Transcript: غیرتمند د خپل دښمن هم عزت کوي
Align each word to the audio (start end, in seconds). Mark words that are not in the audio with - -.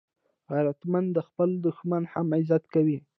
غیرتمند 0.51 1.07
د 1.13 1.17
خپل 1.27 1.49
دښمن 1.65 2.03
هم 2.13 2.27
عزت 2.37 2.63
کوي 2.73 2.97